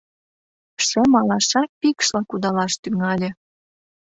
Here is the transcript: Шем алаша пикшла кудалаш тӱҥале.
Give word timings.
Шем 0.87 1.11
алаша 1.19 1.61
пикшла 1.79 2.21
кудалаш 2.29 2.73
тӱҥале. 2.81 3.29